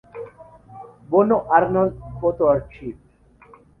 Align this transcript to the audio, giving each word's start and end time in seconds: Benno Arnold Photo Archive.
Benno 1.11 1.45
Arnold 1.51 1.95
Photo 2.19 2.49
Archive. 2.49 2.97